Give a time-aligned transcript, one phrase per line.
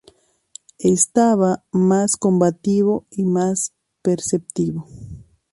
[0.79, 4.87] Estaba más combativo y más perceptivo.